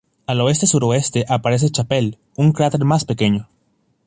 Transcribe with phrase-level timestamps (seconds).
[0.25, 3.47] Al oeste-suroeste aparece Chappell, un cráter más pequeño.